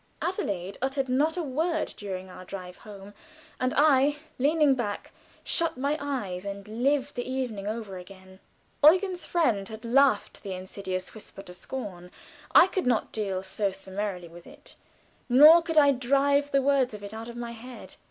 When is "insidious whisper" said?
10.53-11.43